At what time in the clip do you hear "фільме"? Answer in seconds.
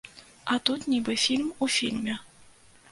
1.79-2.19